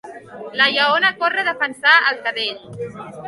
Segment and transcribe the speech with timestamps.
[0.59, 2.67] La lleona corre a defensar el cadell.